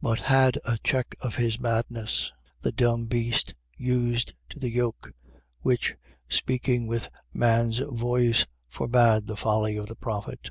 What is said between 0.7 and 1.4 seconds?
check of